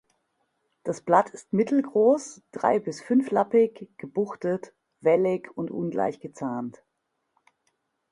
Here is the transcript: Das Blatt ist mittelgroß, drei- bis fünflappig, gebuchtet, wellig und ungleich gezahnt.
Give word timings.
Das 0.83 1.01
Blatt 1.01 1.29
ist 1.29 1.53
mittelgroß, 1.53 2.41
drei- 2.51 2.79
bis 2.79 3.03
fünflappig, 3.03 3.87
gebuchtet, 3.99 4.73
wellig 5.01 5.55
und 5.55 5.69
ungleich 5.69 6.19
gezahnt. 6.19 6.81